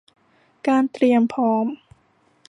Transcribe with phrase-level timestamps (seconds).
[0.67, 1.65] การเตรียมพร้อม